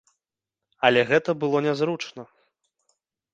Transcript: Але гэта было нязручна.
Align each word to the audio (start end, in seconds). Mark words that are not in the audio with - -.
Але 0.87 1.03
гэта 1.11 1.35
было 1.43 1.57
нязручна. 1.67 2.23